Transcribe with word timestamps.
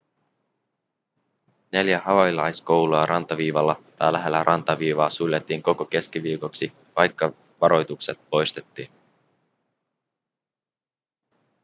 neljä 1.71 1.99
havaijilaiskoulua 1.99 3.05
rantaviivalla 3.05 3.81
tai 3.97 4.13
lähellä 4.13 4.43
rantaviivaa 4.43 5.09
suljettiin 5.09 5.63
koko 5.63 5.85
keskiviikoksi 5.85 6.73
vaikka 6.95 7.31
varoitukset 7.61 8.29
poistettiin 8.29 8.89